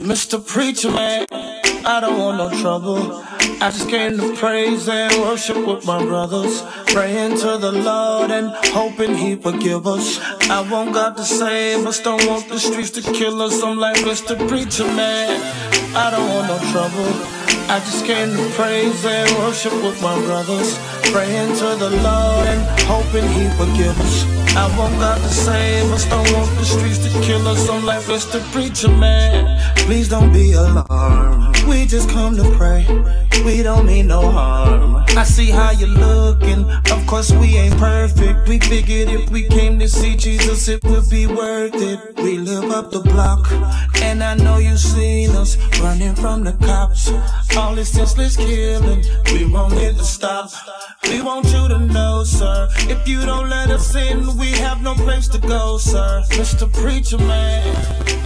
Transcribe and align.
Mr. 0.00 0.40
Preacher 0.44 0.90
Man, 0.90 1.26
I 1.84 2.00
don't 2.00 2.18
want 2.18 2.36
no 2.36 2.60
trouble. 2.60 3.24
I 3.62 3.70
just 3.70 3.88
came 3.88 4.16
to 4.18 4.36
praise 4.36 4.88
and 4.88 5.12
worship 5.22 5.56
with 5.66 5.86
my 5.86 6.02
brothers. 6.04 6.62
Praying 6.86 7.36
to 7.38 7.58
the 7.58 7.72
Lord 7.72 8.30
and 8.30 8.50
hoping 8.68 9.14
He 9.14 9.36
forgive 9.36 9.86
us. 9.86 10.18
I 10.50 10.60
want 10.70 10.92
God 10.94 11.16
to 11.16 11.24
save 11.24 11.86
us, 11.86 12.00
don't 12.00 12.24
want 12.26 12.48
the 12.48 12.58
streets 12.58 12.90
to 12.92 13.02
kill 13.02 13.40
us. 13.40 13.62
I'm 13.62 13.78
like 13.78 13.96
Mr. 13.98 14.36
Preacher 14.48 14.84
Man, 14.84 15.40
I 15.96 16.10
don't 16.10 16.28
want 16.28 16.48
no 16.48 16.58
trouble. 16.70 17.10
I 17.70 17.78
just 17.80 18.04
came 18.04 18.36
to 18.36 18.50
praise 18.56 19.04
and 19.04 19.30
worship 19.38 19.72
with 19.82 20.00
my 20.02 20.18
brothers. 20.26 20.78
Praying 21.12 21.54
to 21.56 21.76
the 21.76 21.90
Lord 22.02 22.46
and 22.46 22.62
hoping 22.82 23.28
He 23.28 23.48
forgive 23.56 23.98
us. 24.00 24.24
I 24.56 24.66
want 24.76 24.98
God 24.98 25.16
to 25.16 25.28
save 25.28 25.90
us, 25.92 26.04
don't 26.06 26.30
want 26.32 26.50
the 26.58 26.64
streets 26.64 26.98
to 26.98 27.10
kill 27.22 27.46
us. 27.46 27.68
I'm 27.68 27.84
like 27.86 28.02
Mr. 28.04 28.40
Preacher 28.52 28.88
Man. 28.88 29.46
Please 29.86 30.08
don't 30.08 30.32
be 30.32 30.52
alarmed. 30.52 31.29
We 31.68 31.86
just 31.86 32.08
come 32.10 32.36
to 32.36 32.50
pray. 32.56 32.86
We 33.44 33.62
don't 33.62 33.86
mean 33.86 34.08
no 34.08 34.30
harm. 34.30 34.96
I 35.16 35.24
see 35.24 35.50
how 35.50 35.70
you're 35.70 35.88
looking. 35.88 36.68
Of 36.90 37.06
course, 37.06 37.30
we 37.32 37.56
ain't 37.56 37.76
perfect. 37.78 38.48
We 38.48 38.58
figured 38.58 39.08
if 39.08 39.30
we 39.30 39.48
came 39.48 39.78
to 39.78 39.88
see 39.88 40.16
Jesus, 40.16 40.68
it 40.68 40.82
would 40.84 41.08
be 41.08 41.26
worth 41.26 41.74
it. 41.74 42.16
We 42.16 42.38
live 42.38 42.70
up 42.70 42.90
the 42.90 43.00
block. 43.00 43.50
And 44.02 44.22
I 44.22 44.34
know 44.34 44.58
you've 44.58 44.78
seen 44.78 45.30
us 45.30 45.56
running 45.80 46.14
from 46.14 46.44
the 46.44 46.52
cops. 46.64 47.10
All 47.56 47.74
this 47.74 47.92
senseless 47.92 48.36
killing. 48.36 49.04
We 49.32 49.46
won't 49.50 49.74
let 49.74 49.94
it 49.94 50.04
stop. 50.04 50.50
We 51.04 51.22
want 51.22 51.46
you 51.46 51.68
to 51.68 51.78
know, 51.78 52.24
sir. 52.24 52.68
If 52.80 53.08
you 53.08 53.24
don't 53.24 53.48
let 53.48 53.70
us 53.70 53.94
in, 53.94 54.36
we 54.36 54.52
have 54.52 54.82
no 54.82 54.94
place 54.94 55.28
to 55.28 55.38
go, 55.38 55.78
sir. 55.78 56.22
Mr. 56.30 56.72
Preacher 56.72 57.18
Man, 57.18 57.76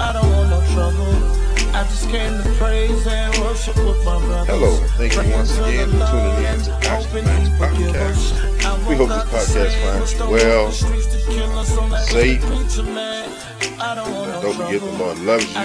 I 0.00 0.12
don't 0.12 0.30
want 0.30 0.50
no 0.50 0.60
trouble. 0.72 1.43
I 1.74 1.82
just 1.88 2.08
came 2.08 2.40
to 2.40 2.48
praise 2.52 3.04
and 3.04 3.36
worship 3.38 3.76
with 3.78 4.04
my 4.04 4.20
brothers. 4.24 4.46
Hello, 4.46 4.76
thank 4.96 5.12
you 5.16 5.32
once 5.32 5.58
again 5.58 5.90
for 5.90 6.06
tuning 6.06 6.44
in 6.44 6.60
to 6.62 6.72
Action 6.88 7.24
Nights 7.24 7.48
Podcast. 7.58 8.88
We 8.88 8.94
hope 8.94 9.08
this 9.08 9.24
podcast 9.24 9.74
finds 9.82 10.12
you 10.12 10.30
well, 10.30 10.70
safe. 12.06 12.42
Don't 13.84 14.54
forget 14.56 14.80
the 14.80 14.92
Lord 14.98 15.18
loves 15.20 15.54
you. 15.54 15.60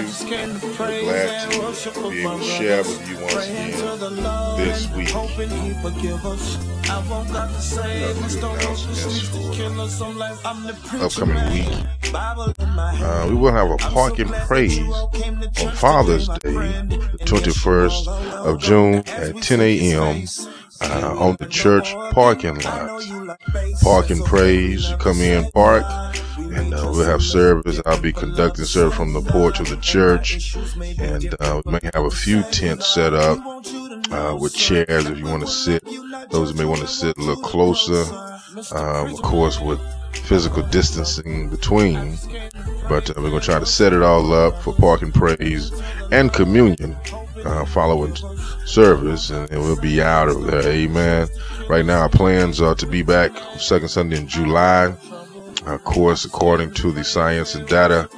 We're 0.78 1.00
glad 1.00 1.50
to 1.50 2.10
be 2.10 2.20
able 2.20 2.38
to 2.38 2.44
share 2.44 2.82
with 2.82 3.08
you 3.08 3.16
once 3.18 3.48
again 3.48 3.70
this 4.58 4.90
week. 4.94 5.14
Upcoming 11.00 11.52
week. 11.52 11.68
Uh, 12.12 13.26
we 13.28 13.34
will 13.36 13.52
have 13.52 13.70
a 13.70 13.76
park 13.78 14.18
and 14.18 14.30
praise 14.30 14.78
on 14.78 15.72
Father's 15.76 16.28
Day, 16.28 16.52
the 16.52 17.24
21st 17.24 18.08
of 18.08 18.60
June 18.60 18.96
at 19.08 19.36
10 19.42 19.60
a.m. 19.60 20.24
Uh, 20.82 21.14
on 21.18 21.36
the 21.38 21.46
church 21.46 21.94
parking 22.12 22.58
lot. 22.60 23.02
Park 23.82 24.10
and 24.10 24.24
praise. 24.24 24.92
Come 24.98 25.20
in, 25.20 25.48
park, 25.52 25.84
and 26.52 26.74
uh, 26.74 26.88
we'll 26.90 27.04
have 27.04 27.22
service. 27.22 27.80
I'll 27.86 28.00
be 28.00 28.12
conducting 28.12 28.64
service 28.64 28.94
from 28.94 29.12
the 29.12 29.20
porch 29.20 29.60
of 29.60 29.68
the 29.68 29.76
church, 29.76 30.56
and 30.98 31.34
uh, 31.40 31.62
we 31.64 31.72
may 31.72 31.80
have 31.94 32.04
a 32.04 32.10
few 32.10 32.42
tents 32.44 32.86
set 32.86 33.14
up 33.14 33.38
uh, 34.10 34.36
with 34.38 34.54
chairs 34.54 35.06
if 35.06 35.18
you 35.18 35.24
want 35.24 35.42
to 35.42 35.48
sit. 35.48 35.84
Those 36.30 36.54
may 36.54 36.64
want 36.64 36.80
to 36.80 36.86
sit 36.86 37.16
a 37.16 37.20
little 37.20 37.42
closer, 37.42 38.02
um, 38.74 39.14
of 39.14 39.22
course, 39.22 39.60
with 39.60 39.80
physical 40.12 40.62
distancing 40.64 41.48
between. 41.48 42.16
But 42.88 43.10
uh, 43.10 43.14
we're 43.18 43.30
going 43.30 43.40
to 43.40 43.46
try 43.46 43.58
to 43.58 43.66
set 43.66 43.92
it 43.92 44.02
all 44.02 44.32
up 44.32 44.60
for 44.62 44.74
parking 44.74 45.12
praise 45.12 45.70
and 46.10 46.32
communion 46.32 46.96
uh, 47.44 47.64
following 47.64 48.16
service, 48.66 49.30
and, 49.30 49.50
and, 49.50 49.60
we'll 49.60 49.80
be 49.80 50.02
out 50.02 50.28
of 50.28 50.44
there. 50.44 50.68
Amen. 50.68 51.28
Right 51.68 51.84
now, 51.84 52.00
our 52.00 52.08
plans 52.08 52.60
are 52.60 52.74
to 52.74 52.86
be 52.86 53.02
back 53.02 53.32
second 53.58 53.88
Sunday 53.88 54.18
in 54.18 54.28
July. 54.28 54.94
Of 55.66 55.84
course, 55.84 56.24
according 56.24 56.74
to 56.74 56.92
the 56.92 57.04
science 57.04 57.54
and 57.54 57.66
data, 57.66 58.08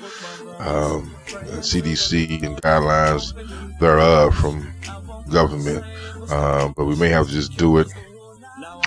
um, 0.58 1.14
and 1.34 1.60
CDC 1.60 2.42
and 2.44 2.56
guidelines 2.62 3.34
thereof 3.80 4.34
from 4.34 4.72
government. 5.30 5.84
Uh, 6.30 6.72
but 6.76 6.84
we 6.84 6.96
may 6.96 7.08
have 7.08 7.26
to 7.26 7.32
just 7.32 7.56
do 7.56 7.78
it 7.78 7.88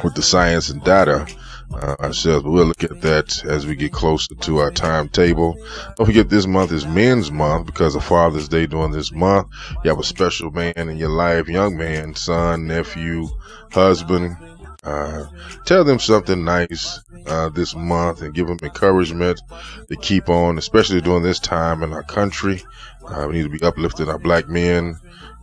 with 0.03 0.15
the 0.15 0.21
science 0.21 0.69
and 0.69 0.83
data 0.83 1.27
uh, 1.73 1.95
ourselves. 1.99 2.43
But 2.43 2.51
we'll 2.51 2.65
look 2.65 2.83
at 2.83 3.01
that 3.01 3.43
as 3.45 3.65
we 3.65 3.75
get 3.75 3.91
closer 3.91 4.33
to 4.35 4.57
our 4.59 4.71
timetable. 4.71 5.57
Don't 5.97 6.05
forget 6.05 6.29
this 6.29 6.47
month 6.47 6.71
is 6.71 6.85
Men's 6.85 7.31
Month 7.31 7.65
because 7.65 7.95
of 7.95 8.03
Father's 8.03 8.47
Day 8.47 8.67
during 8.67 8.91
this 8.91 9.11
month. 9.11 9.47
You 9.83 9.89
have 9.89 9.99
a 9.99 10.03
special 10.03 10.51
man 10.51 10.73
in 10.77 10.97
your 10.97 11.09
life, 11.09 11.47
young 11.47 11.77
man, 11.77 12.15
son, 12.15 12.67
nephew, 12.67 13.27
husband. 13.71 14.37
Uh, 14.85 15.25
tell 15.65 15.83
them 15.83 15.97
something 15.97 16.43
nice 16.43 17.01
uh, 17.25 17.49
this 17.49 17.75
month 17.75 18.21
and 18.21 18.35
give 18.35 18.47
them 18.47 18.59
encouragement 18.61 19.41
to 19.89 19.95
keep 19.95 20.29
on, 20.29 20.57
especially 20.59 21.01
during 21.01 21.23
this 21.23 21.39
time 21.39 21.81
in 21.81 21.91
our 21.91 22.03
country. 22.03 22.61
Uh, 23.07 23.25
we 23.27 23.33
need 23.33 23.43
to 23.43 23.49
be 23.49 23.63
uplifting 23.63 24.09
our 24.09 24.19
black 24.19 24.47
men 24.47 24.95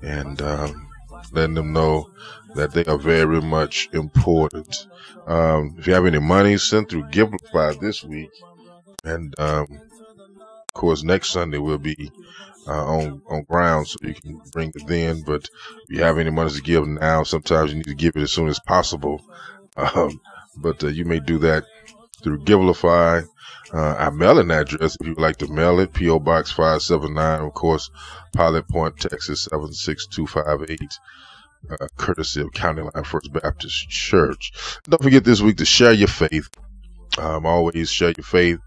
and 0.02 0.40
um, 0.42 0.88
letting 1.32 1.54
them 1.54 1.72
know 1.72 2.08
that 2.54 2.72
they 2.72 2.84
are 2.84 2.98
very 2.98 3.40
much 3.40 3.88
important. 3.92 4.86
Um, 5.26 5.74
if 5.78 5.86
you 5.86 5.94
have 5.94 6.06
any 6.06 6.18
money, 6.20 6.56
send 6.56 6.88
through 6.88 7.04
Givelify 7.04 7.78
this 7.80 8.04
week. 8.04 8.30
And, 9.04 9.34
um, 9.40 9.66
of 9.70 10.72
course, 10.72 11.02
next 11.02 11.30
Sunday 11.30 11.58
we'll 11.58 11.78
be 11.78 12.12
uh, 12.66 12.84
on 12.86 13.22
on 13.28 13.44
ground, 13.44 13.88
so 13.88 13.98
you 14.02 14.14
can 14.14 14.40
bring 14.52 14.72
it 14.74 14.86
then. 14.86 15.22
But 15.22 15.44
if 15.44 15.90
you 15.90 16.02
have 16.02 16.18
any 16.18 16.30
money 16.30 16.50
to 16.50 16.62
give 16.62 16.86
now, 16.86 17.22
sometimes 17.22 17.72
you 17.72 17.78
need 17.78 17.86
to 17.86 17.94
give 17.94 18.16
it 18.16 18.22
as 18.22 18.32
soon 18.32 18.48
as 18.48 18.60
possible. 18.60 19.22
Um, 19.76 20.20
but 20.56 20.84
uh, 20.84 20.88
you 20.88 21.04
may 21.04 21.20
do 21.20 21.38
that 21.38 21.64
through 22.22 22.44
Givelify. 22.44 23.26
Uh, 23.72 23.94
our 23.98 24.10
mailing 24.10 24.50
address, 24.50 24.98
if 25.00 25.06
you'd 25.06 25.18
like 25.18 25.38
to 25.38 25.48
mail 25.48 25.80
it, 25.80 25.94
P.O. 25.94 26.18
Box 26.18 26.50
579, 26.52 27.40
of 27.40 27.54
course, 27.54 27.90
Pilot 28.34 28.68
Point, 28.68 28.98
Texas 28.98 29.44
76258 29.44 30.98
uh, 31.70 31.86
courtesy 31.96 32.40
of 32.40 32.52
County 32.52 32.82
Line 32.82 33.04
First 33.04 33.32
Baptist 33.32 33.88
Church. 33.88 34.52
Don't 34.84 35.02
forget 35.02 35.24
this 35.24 35.40
week 35.40 35.58
to 35.58 35.64
share 35.64 35.92
your 35.92 36.08
faith. 36.08 36.48
Um, 37.18 37.46
always 37.46 37.90
share 37.90 38.14
your 38.16 38.24
faith 38.24 38.58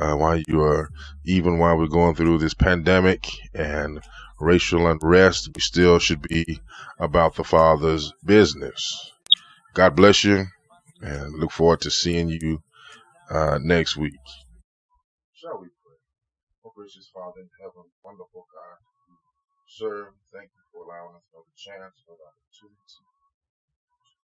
uh, 0.00 0.14
while 0.16 0.38
you 0.48 0.62
are, 0.62 0.90
even 1.24 1.58
while 1.58 1.78
we're 1.78 1.86
going 1.86 2.14
through 2.14 2.38
this 2.38 2.54
pandemic 2.54 3.26
and 3.54 4.00
racial 4.40 4.86
unrest. 4.88 5.50
We 5.54 5.60
still 5.60 5.98
should 5.98 6.22
be 6.22 6.60
about 6.98 7.36
the 7.36 7.44
Father's 7.44 8.12
business. 8.24 9.12
God 9.74 9.96
bless 9.96 10.24
you, 10.24 10.46
and 11.02 11.34
look 11.34 11.50
forward 11.52 11.82
to 11.82 11.90
seeing 11.90 12.28
you 12.28 12.62
uh, 13.30 13.58
next 13.62 13.96
week. 13.96 14.18
Shall 15.34 15.60
we 15.60 15.68
pray? 15.84 15.98
Oh, 16.64 16.72
gracious 16.76 17.10
Father 17.14 17.40
in 17.42 17.50
heaven, 17.60 17.84
wonderful 18.04 18.46
God, 18.52 18.78
serve. 19.68 20.14
Thank 20.32 20.50
you 20.54 20.62
for 20.72 20.84
allowing 20.86 21.16
us 21.16 21.26
another 21.32 21.54
chance, 21.56 21.94
another 22.06 22.26
opportunity 22.26 22.78
to 22.94 23.00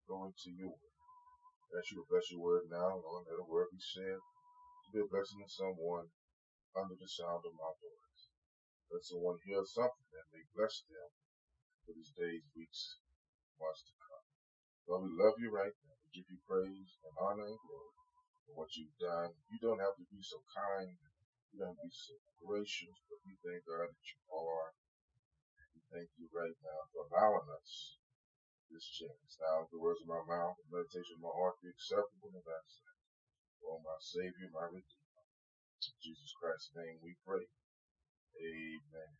go 0.08 0.25
into 0.25 0.50
your 0.58 0.74
Ask 1.75 1.94
you 1.94 2.02
to 2.02 2.09
bless 2.09 2.31
your 2.34 2.41
word 2.41 2.66
now, 2.72 2.97
Lord, 2.97 3.30
let 3.30 3.41
a 3.41 3.46
word 3.46 3.69
be 3.69 3.81
said 3.81 4.18
to 4.18 4.88
be 4.94 5.02
a 5.03 5.12
blessing 5.12 5.41
to 5.44 5.50
someone 5.50 6.09
under 6.74 6.97
the 6.97 7.09
sound 7.09 7.46
of 7.46 7.53
my 7.56 7.74
voice. 7.78 8.22
Let 8.90 9.06
someone 9.06 9.38
hear 9.46 9.62
something 9.66 10.09
that 10.16 10.29
may 10.34 10.46
bless 10.58 10.81
them 10.90 11.09
for 11.85 11.94
these 11.94 12.13
days, 12.18 12.41
weeks, 12.58 12.97
months 13.62 13.85
to 13.85 13.96
come. 13.97 14.28
Lord, 14.90 15.03
we 15.08 15.13
love 15.16 15.38
you 15.38 15.53
right 15.53 15.74
now. 15.85 15.96
We 16.06 16.22
give 16.22 16.29
you 16.29 16.40
praise 16.50 16.91
and 17.06 17.16
honor 17.22 17.47
and 17.47 17.62
glory 17.62 17.96
for 18.50 18.53
what 18.59 18.73
you've 18.76 18.97
done. 18.99 19.32
You 19.53 19.59
don't 19.61 19.82
have 19.84 19.96
to 19.97 20.08
be 20.09 20.22
so 20.26 20.41
kind. 20.52 20.97
You 21.53 21.61
don't 21.61 21.78
have 21.78 21.82
to 21.82 21.88
be 21.88 21.94
so 21.94 22.17
gracious, 22.41 22.97
but 23.08 23.22
we 23.23 23.38
thank 23.46 23.64
God 23.70 23.88
that 23.88 24.05
you 24.09 24.20
are 24.34 24.70
We 25.76 25.82
thank 25.94 26.09
you 26.20 26.28
right 26.35 26.58
now 26.66 26.82
for 26.91 27.08
allowing 27.08 27.39
chance. 28.87 29.35
Now, 29.43 29.67
the 29.67 29.81
words 29.81 29.99
of 29.99 30.08
my 30.08 30.23
mouth, 30.23 30.55
the 30.64 30.72
meditation 30.72 31.20
of 31.20 31.28
my 31.28 31.35
heart 31.35 31.59
be 31.59 31.67
acceptable 31.67 32.31
in 32.31 32.43
thy 32.43 32.64
sight. 32.64 33.03
Oh, 33.67 33.84
my 33.84 33.99
Savior, 33.99 34.47
my 34.55 34.72
Redeemer. 34.72 35.26
In 35.79 35.96
Jesus 35.99 36.31
Christ's 36.40 36.76
name 36.76 36.99
we 37.03 37.16
pray. 37.28 37.47
Amen. 38.40 39.11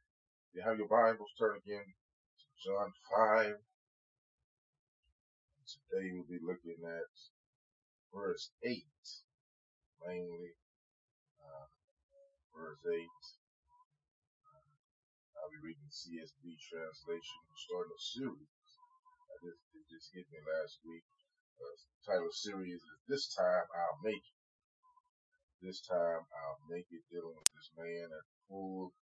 You 0.52 0.64
have 0.64 0.80
your 0.80 0.92
Bibles, 0.92 1.32
turn 1.40 1.56
again 1.60 1.88
to 1.88 2.46
John 2.60 2.92
5. 3.16 3.60
Today 5.68 6.12
we'll 6.12 6.28
be 6.28 6.44
looking 6.44 6.84
at 6.84 7.16
verse 8.12 8.52
8, 8.64 8.84
mainly. 10.08 10.56
Uh, 11.40 11.68
verse 12.56 12.84
8. 12.88 13.08
I'll 15.40 15.54
be 15.56 15.64
reading 15.64 15.88
CSB 15.88 16.60
translation, 16.60 17.40
starting 17.56 17.96
a 17.96 18.02
series. 18.02 18.59
Just, 19.40 19.62
it 19.76 19.86
just 19.88 20.10
hit 20.12 20.28
me 20.32 20.40
last 20.44 20.80
week. 20.84 21.06
Uh, 21.60 21.76
title 22.08 22.32
series 22.32 22.80
is 22.80 23.00
This 23.08 23.32
Time 23.36 23.68
I'll 23.72 24.00
Make 24.04 24.24
It. 24.24 24.40
This 25.64 25.84
time 25.84 26.24
I'll 26.24 26.64
make 26.72 26.88
it 26.88 27.04
dealing 27.12 27.36
with 27.36 27.52
this 27.52 27.72
man 27.76 28.08
at 28.16 28.24
the 28.24 28.38
pool 28.48 28.96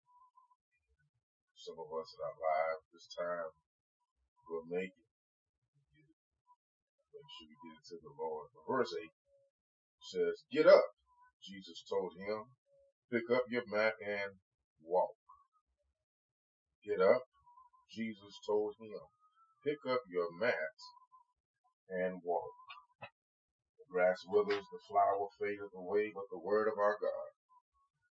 some 1.58 1.84
of 1.84 1.90
us 1.90 2.14
our 2.22 2.38
lives 2.38 2.86
this 2.94 3.10
time 3.18 3.50
we'll 4.46 4.70
make 4.70 4.94
it. 4.94 5.10
Make 7.12 7.28
sure 7.34 7.50
we 7.50 7.58
get 7.60 7.82
it 7.82 7.86
to 7.92 7.98
the 8.00 8.14
Lord. 8.14 8.48
verse 8.70 8.94
8 8.94 9.10
says, 10.00 10.46
Get 10.54 10.70
up. 10.70 10.96
Jesus 11.44 11.84
told 11.90 12.14
him, 12.16 12.54
Pick 13.12 13.28
up 13.34 13.50
your 13.50 13.66
mat 13.68 14.00
and 14.00 14.38
walk. 14.80 15.18
Get 16.86 17.02
up. 17.02 17.26
Jesus 17.92 18.38
told 18.46 18.76
him, 18.80 19.02
Pick 19.64 19.80
up 19.90 20.02
your 20.10 20.32
mat 20.40 20.78
and 21.90 22.22
walk. 22.24 22.54
The 23.80 23.86
grass 23.92 24.24
withers, 24.28 24.66
the 24.72 24.80
flower 24.88 25.28
fadeth 25.40 25.74
away, 25.76 26.12
but 26.14 26.30
the 26.32 26.40
word 26.40 26.68
of 26.68 26.78
our 26.80 26.98
God 27.02 27.32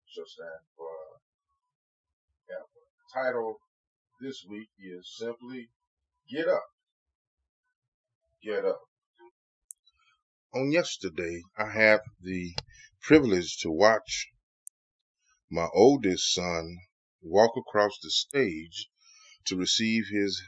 shall 0.06 0.26
stand 0.26 0.64
forever. 0.76 1.16
Title 3.14 3.60
this 4.20 4.44
week 4.50 4.68
is 4.78 5.16
simply 5.16 5.70
Get 6.28 6.48
Up. 6.48 6.66
Get 8.42 8.64
Up. 8.64 8.80
On 10.52 10.70
yesterday, 10.70 11.40
I 11.56 11.70
had 11.70 12.00
the 12.20 12.54
privilege 13.00 13.58
to 13.60 13.70
watch 13.70 14.28
my 15.50 15.68
oldest 15.72 16.34
son 16.34 16.78
walk 17.22 17.52
across 17.56 17.96
the 18.02 18.10
stage 18.10 18.90
to 19.46 19.56
receive 19.56 20.04
his 20.10 20.42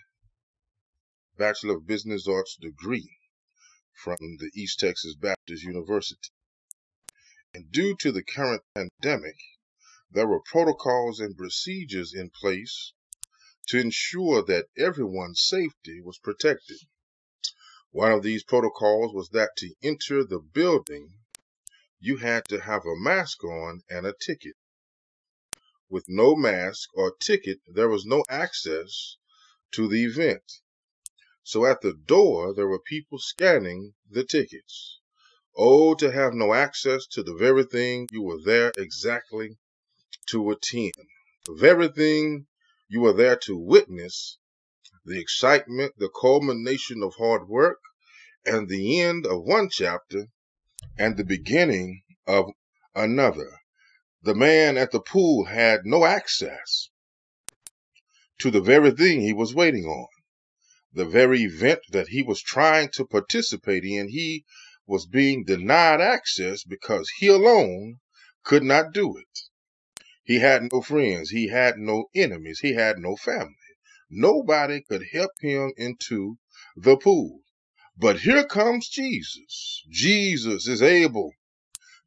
Bachelor 1.38 1.76
of 1.76 1.86
Business 1.86 2.26
Arts 2.26 2.56
degree 2.56 3.16
from 3.94 4.16
the 4.38 4.50
East 4.54 4.80
Texas 4.80 5.14
Baptist 5.14 5.62
University. 5.62 6.30
And 7.54 7.70
due 7.70 7.96
to 8.00 8.10
the 8.10 8.24
current 8.24 8.62
pandemic, 8.74 9.36
there 10.10 10.26
were 10.26 10.40
protocols 10.40 11.20
and 11.20 11.36
procedures 11.36 12.12
in 12.12 12.30
place 12.30 12.92
to 13.68 13.78
ensure 13.78 14.42
that 14.42 14.66
everyone's 14.76 15.40
safety 15.40 16.00
was 16.00 16.18
protected. 16.18 16.78
One 17.92 18.10
of 18.10 18.24
these 18.24 18.42
protocols 18.42 19.14
was 19.14 19.28
that 19.28 19.56
to 19.58 19.74
enter 19.80 20.24
the 20.24 20.40
building, 20.40 21.14
you 22.00 22.16
had 22.16 22.48
to 22.48 22.60
have 22.60 22.84
a 22.84 22.96
mask 22.96 23.44
on 23.44 23.82
and 23.88 24.06
a 24.06 24.12
ticket. 24.12 24.56
With 25.88 26.06
no 26.08 26.34
mask 26.34 26.88
or 26.94 27.14
ticket, 27.14 27.60
there 27.66 27.88
was 27.88 28.04
no 28.04 28.24
access 28.28 29.16
to 29.72 29.86
the 29.86 30.04
event. 30.04 30.42
So 31.50 31.64
at 31.64 31.80
the 31.80 31.94
door, 31.94 32.52
there 32.52 32.68
were 32.68 32.78
people 32.78 33.18
scanning 33.18 33.94
the 34.06 34.22
tickets. 34.22 35.00
Oh, 35.56 35.94
to 35.94 36.12
have 36.12 36.34
no 36.34 36.52
access 36.52 37.06
to 37.12 37.22
the 37.22 37.32
very 37.32 37.64
thing 37.64 38.06
you 38.12 38.20
were 38.20 38.38
there 38.38 38.74
exactly 38.76 39.56
to 40.26 40.50
attend. 40.50 40.92
The 41.46 41.54
very 41.54 41.88
thing 41.88 42.48
you 42.86 43.00
were 43.00 43.14
there 43.14 43.36
to 43.44 43.56
witness 43.56 44.36
the 45.06 45.18
excitement, 45.18 45.94
the 45.96 46.10
culmination 46.10 47.02
of 47.02 47.14
hard 47.14 47.48
work, 47.48 47.80
and 48.44 48.68
the 48.68 49.00
end 49.00 49.24
of 49.24 49.42
one 49.44 49.70
chapter 49.70 50.26
and 50.98 51.16
the 51.16 51.24
beginning 51.24 52.02
of 52.26 52.50
another. 52.94 53.62
The 54.20 54.34
man 54.34 54.76
at 54.76 54.90
the 54.90 55.00
pool 55.00 55.46
had 55.46 55.86
no 55.86 56.04
access 56.04 56.90
to 58.40 58.50
the 58.50 58.60
very 58.60 58.90
thing 58.90 59.22
he 59.22 59.32
was 59.32 59.54
waiting 59.54 59.86
on. 59.86 60.08
The 60.92 61.04
very 61.04 61.42
event 61.42 61.80
that 61.90 62.08
he 62.08 62.22
was 62.22 62.40
trying 62.42 62.88
to 62.94 63.04
participate 63.06 63.84
in, 63.84 64.08
he 64.08 64.44
was 64.86 65.06
being 65.06 65.44
denied 65.44 66.00
access 66.00 66.64
because 66.64 67.10
he 67.18 67.28
alone 67.28 68.00
could 68.44 68.62
not 68.62 68.92
do 68.92 69.16
it. 69.16 69.38
He 70.24 70.40
had 70.40 70.62
no 70.72 70.82
friends. 70.82 71.30
He 71.30 71.48
had 71.48 71.78
no 71.78 72.06
enemies. 72.14 72.60
He 72.60 72.74
had 72.74 72.98
no 72.98 73.16
family. 73.16 73.54
Nobody 74.10 74.82
could 74.82 75.04
help 75.12 75.32
him 75.40 75.72
into 75.76 76.38
the 76.76 76.96
pool. 76.96 77.40
But 77.96 78.20
here 78.20 78.44
comes 78.44 78.88
Jesus. 78.88 79.82
Jesus 79.90 80.68
is 80.68 80.82
able 80.82 81.32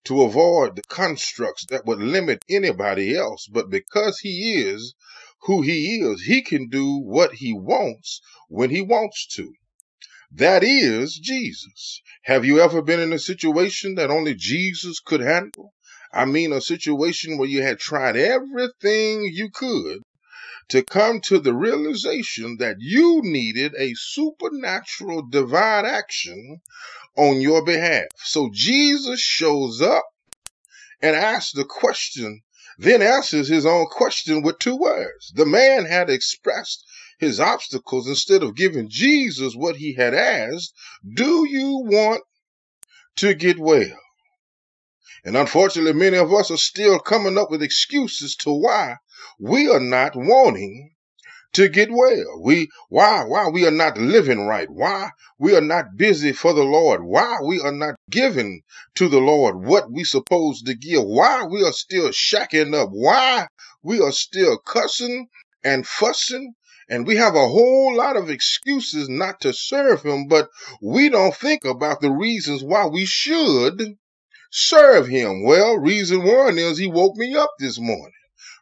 to 0.06 0.24
avoid 0.24 0.76
the 0.76 0.84
constructs 0.84 1.66
that 1.68 1.86
would 1.86 2.00
limit 2.00 2.44
anybody 2.50 3.16
else. 3.16 3.48
But 3.52 3.70
because 3.70 4.20
he 4.20 4.62
is 4.62 4.96
who 5.44 5.62
he 5.62 6.00
is, 6.02 6.22
he 6.22 6.42
can 6.42 6.70
do 6.70 6.98
what 6.98 7.34
he 7.34 7.54
wants 7.54 8.22
when 8.48 8.70
he 8.70 8.82
wants 8.82 9.26
to. 9.36 9.54
That 10.32 10.64
is 10.64 11.18
Jesus. 11.18 12.02
Have 12.24 12.46
you 12.46 12.60
ever 12.62 12.82
been 12.82 13.00
in 13.00 13.12
a 13.12 13.20
situation 13.20 13.96
that 13.96 14.10
only 14.10 14.34
Jesus 14.36 15.00
could 15.00 15.22
handle? 15.22 15.74
I 16.14 16.26
mean, 16.26 16.54
a 16.54 16.62
situation 16.62 17.38
where 17.38 17.50
you 17.50 17.62
had 17.62 17.80
tried 17.80 18.16
everything 18.16 19.24
you 19.24 19.50
could 19.50 20.00
to 20.70 20.84
come 20.84 21.20
to 21.22 21.40
the 21.40 21.54
realization 21.54 22.58
that 22.58 22.78
you 22.80 23.22
needed 23.24 23.74
a 23.78 23.94
supernatural 23.96 25.28
divine 25.28 25.86
action 25.86 26.62
on 27.18 27.42
your 27.42 27.64
behalf. 27.66 28.06
So 28.16 28.50
Jesus 28.54 29.20
shows 29.20 29.82
up 29.82 30.06
and 31.02 31.16
asks 31.16 31.52
the 31.52 31.66
question, 31.66 32.42
then 32.82 33.04
answers 33.04 33.48
his 33.48 33.64
own 33.64 33.86
question 33.86 34.42
with 34.42 34.58
two 34.58 34.76
words. 34.76 35.32
The 35.36 35.46
man 35.46 35.86
had 35.86 36.10
expressed 36.10 36.84
his 37.20 37.40
obstacles 37.40 38.08
instead 38.08 38.42
of 38.42 38.56
giving 38.56 38.90
Jesus 38.90 39.54
what 39.56 39.76
he 39.76 39.94
had 39.94 40.16
asked. 40.16 40.74
Do 41.16 41.48
you 41.48 41.84
want 41.86 42.24
to 43.18 43.36
get 43.36 43.60
well? 43.60 44.00
And 45.24 45.38
unfortunately, 45.38 45.94
many 45.94 46.18
of 46.18 46.34
us 46.34 46.50
are 46.50 46.58
still 46.58 46.98
coming 46.98 47.38
up 47.38 47.52
with 47.52 47.62
excuses 47.62 48.36
to 48.38 48.52
why 48.52 48.96
we 49.40 49.70
are 49.70 49.80
not 49.80 50.16
wanting 50.16 50.96
to 51.54 51.70
get 51.70 51.92
well. 51.92 52.42
We 52.42 52.70
why 52.90 53.24
why 53.24 53.50
we 53.50 53.66
are 53.68 53.72
not 53.72 53.98
living 53.98 54.46
right. 54.48 54.70
Why 54.70 55.10
we 55.38 55.56
are 55.56 55.62
not 55.62 55.98
busy 55.98 56.32
for 56.32 56.54
the 56.54 56.64
Lord. 56.64 57.04
Why 57.04 57.38
we 57.44 57.60
are 57.62 57.72
not 57.72 57.96
giving 58.10 58.62
to 58.96 59.10
the 59.10 59.20
Lord 59.20 59.66
what 59.66 59.92
we 59.92 60.04
supposed 60.04 60.66
to 60.68 60.76
give. 60.76 61.04
Why 61.04 61.44
we 61.44 61.64
are 61.64 61.74
still 61.74 62.10
shacking 62.10 62.74
up. 62.74 62.90
Why 62.92 63.48
we 63.84 64.00
are 64.00 64.12
still 64.12 64.58
cussing 64.58 65.28
and 65.64 65.86
fussing 65.86 66.54
and 66.92 67.08
we 67.08 67.16
have 67.16 67.36
a 67.36 67.48
whole 67.48 67.96
lot 67.96 68.18
of 68.18 68.30
excuses 68.30 69.08
not 69.08 69.40
to 69.42 69.54
serve 69.54 70.04
him, 70.04 70.28
but 70.28 70.50
we 70.82 71.08
don't 71.08 71.34
think 71.34 71.64
about 71.64 72.02
the 72.02 72.12
reasons 72.12 72.64
why 72.64 72.86
we 72.86 73.06
should 73.06 73.98
serve 74.52 75.08
him? 75.08 75.46
Well, 75.46 75.78
reason 75.78 76.24
one 76.24 76.58
is 76.58 76.78
he 76.78 76.88
woke 76.88 77.16
me 77.16 77.34
up 77.34 77.52
this 77.60 77.80
morning. 77.80 78.12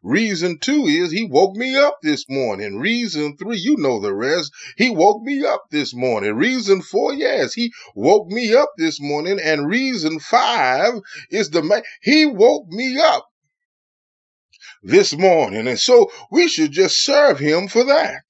Reason 0.04 0.58
two 0.60 0.86
is 0.86 1.12
he 1.12 1.24
woke 1.24 1.56
me 1.56 1.76
up 1.76 2.00
this 2.02 2.26
morning. 2.30 2.78
Reason 2.78 3.38
three, 3.38 3.58
you 3.58 3.78
know 3.78 4.00
the 4.00 4.14
rest. 4.14 4.52
He 4.78 4.90
woke 4.90 5.22
me 5.24 5.46
up 5.46 5.64
this 5.72 5.94
morning. 5.94 6.36
Reason 6.36 6.82
four, 6.82 7.14
yes, 7.14 7.54
he 7.54 7.72
woke 7.96 8.28
me 8.28 8.54
up 8.54 8.72
this 8.78 9.00
morning. 9.02 9.40
And 9.44 9.68
reason 9.68 10.20
five 10.20 10.94
is 11.30 11.50
the 11.50 11.62
man, 11.62 11.84
he 12.02 12.26
woke 12.26 12.68
me 12.68 12.98
up 13.00 13.28
this 14.84 15.16
morning. 15.18 15.68
And 15.68 15.80
so 15.80 16.12
we 16.32 16.48
should 16.48 16.72
just 16.72 17.04
serve 17.04 17.40
him 17.40 17.68
for 17.68 17.84
that. 17.84 18.24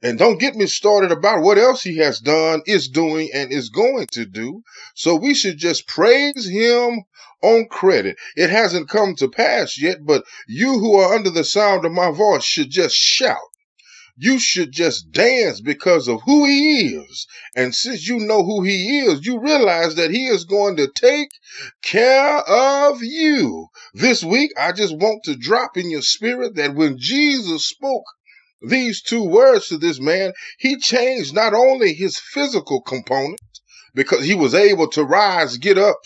And 0.00 0.16
don't 0.16 0.38
get 0.38 0.54
me 0.54 0.66
started 0.66 1.10
about 1.10 1.42
what 1.42 1.58
else 1.58 1.82
he 1.82 1.96
has 1.96 2.20
done, 2.20 2.62
is 2.66 2.88
doing, 2.88 3.30
and 3.34 3.50
is 3.50 3.68
going 3.68 4.06
to 4.12 4.24
do. 4.24 4.62
So 4.94 5.16
we 5.16 5.34
should 5.34 5.58
just 5.58 5.88
praise 5.88 6.48
him 6.48 7.02
on 7.42 7.66
credit. 7.68 8.16
It 8.36 8.48
hasn't 8.50 8.88
come 8.88 9.16
to 9.16 9.28
pass 9.28 9.80
yet, 9.80 10.06
but 10.06 10.24
you 10.46 10.78
who 10.78 10.94
are 10.94 11.14
under 11.14 11.30
the 11.30 11.42
sound 11.42 11.84
of 11.84 11.90
my 11.90 12.12
voice 12.12 12.44
should 12.44 12.70
just 12.70 12.94
shout. 12.94 13.38
You 14.16 14.38
should 14.38 14.70
just 14.72 15.10
dance 15.10 15.60
because 15.60 16.08
of 16.08 16.20
who 16.24 16.44
he 16.44 16.94
is. 16.96 17.26
And 17.56 17.74
since 17.74 18.06
you 18.06 18.18
know 18.18 18.44
who 18.44 18.62
he 18.62 19.00
is, 19.00 19.26
you 19.26 19.40
realize 19.40 19.96
that 19.96 20.10
he 20.10 20.26
is 20.26 20.44
going 20.44 20.76
to 20.76 20.90
take 20.94 21.30
care 21.82 22.38
of 22.38 23.02
you. 23.02 23.68
This 23.94 24.22
week, 24.22 24.52
I 24.56 24.72
just 24.72 24.96
want 24.96 25.24
to 25.24 25.36
drop 25.36 25.76
in 25.76 25.90
your 25.90 26.02
spirit 26.02 26.54
that 26.56 26.74
when 26.74 26.98
Jesus 26.98 27.66
spoke 27.66 28.04
these 28.60 29.02
two 29.02 29.24
words 29.24 29.68
to 29.68 29.78
this 29.78 30.00
man, 30.00 30.32
he 30.58 30.76
changed 30.76 31.34
not 31.34 31.54
only 31.54 31.92
his 31.94 32.18
physical 32.18 32.80
component 32.80 33.40
because 33.94 34.24
he 34.24 34.34
was 34.34 34.54
able 34.54 34.88
to 34.88 35.04
rise, 35.04 35.56
get 35.58 35.78
up, 35.78 35.98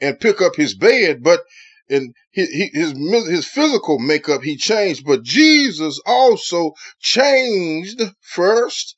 and 0.00 0.20
pick 0.20 0.40
up 0.40 0.56
his 0.56 0.74
bed, 0.74 1.22
but 1.22 1.40
in 1.88 2.12
his, 2.32 2.48
his, 2.72 3.46
physical 3.46 3.98
makeup 3.98 4.42
he 4.42 4.56
changed, 4.56 5.04
but 5.06 5.22
Jesus 5.22 6.00
also 6.06 6.72
changed 7.00 8.02
first 8.20 8.94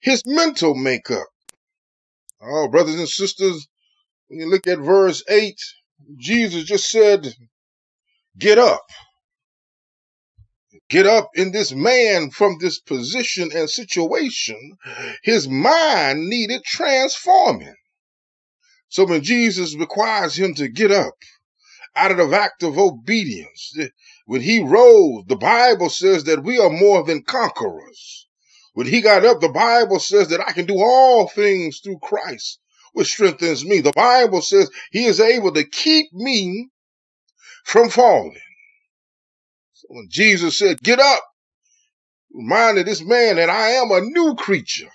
his 0.00 0.22
mental 0.26 0.74
makeup. 0.74 1.26
Oh, 2.42 2.68
brothers 2.68 2.96
and 2.96 3.08
sisters, 3.08 3.66
when 4.28 4.40
you 4.40 4.50
look 4.50 4.66
at 4.66 4.78
verse 4.78 5.22
8, 5.28 5.56
Jesus 6.18 6.64
just 6.64 6.90
said, 6.90 7.32
Get 8.38 8.58
up. 8.58 8.84
Get 10.88 11.06
up 11.06 11.30
in 11.34 11.52
this 11.52 11.72
man 11.72 12.30
from 12.30 12.58
this 12.60 12.78
position 12.78 13.50
and 13.54 13.68
situation. 13.68 14.78
His 15.22 15.48
mind 15.48 16.28
needed 16.28 16.62
transforming. 16.64 17.74
So 18.88 19.04
when 19.04 19.22
Jesus 19.22 19.74
requires 19.74 20.36
him 20.36 20.54
to 20.54 20.68
get 20.68 20.92
up, 20.92 21.14
out 21.96 22.10
of 22.10 22.18
the 22.18 22.36
act 22.36 22.62
of 22.62 22.78
obedience. 22.78 23.74
When 24.26 24.42
he 24.42 24.62
rose, 24.62 25.24
the 25.26 25.36
Bible 25.36 25.88
says 25.88 26.24
that 26.24 26.44
we 26.44 26.58
are 26.58 26.68
more 26.68 27.02
than 27.02 27.22
conquerors. 27.22 28.28
When 28.74 28.86
he 28.86 29.00
got 29.00 29.24
up, 29.24 29.40
the 29.40 29.48
Bible 29.48 29.98
says 29.98 30.28
that 30.28 30.46
I 30.46 30.52
can 30.52 30.66
do 30.66 30.78
all 30.78 31.28
things 31.28 31.80
through 31.80 31.98
Christ, 32.02 32.60
which 32.92 33.12
strengthens 33.12 33.64
me. 33.64 33.80
The 33.80 33.92
Bible 33.92 34.42
says 34.42 34.70
he 34.92 35.06
is 35.06 35.18
able 35.18 35.52
to 35.54 35.64
keep 35.64 36.12
me 36.12 36.68
from 37.64 37.88
falling. 37.88 38.36
When 39.88 40.08
Jesus 40.10 40.58
said, 40.58 40.80
get 40.80 40.98
up, 40.98 41.22
reminded 42.32 42.86
this 42.86 43.02
man 43.02 43.36
that 43.36 43.50
I 43.50 43.70
am 43.70 43.90
a 43.90 44.00
new 44.00 44.34
creature 44.34 44.90